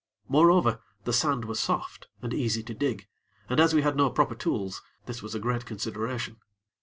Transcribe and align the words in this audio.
Moreover, 0.27 0.79
the 1.03 1.13
sand 1.13 1.45
was 1.45 1.59
soft 1.59 2.07
and 2.23 2.33
easy 2.33 2.63
to 2.63 2.73
dig, 2.73 3.07
and 3.47 3.59
as 3.59 3.75
we 3.75 3.83
had 3.83 3.95
no 3.95 4.09
proper 4.09 4.33
tools, 4.33 4.81
this 5.05 5.21
was 5.21 5.35
a 5.35 5.39
great 5.39 5.67
consideration. 5.67 6.37